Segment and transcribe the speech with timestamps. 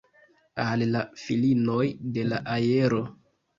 [0.63, 1.85] Al la filinoj
[2.17, 3.07] de la aero!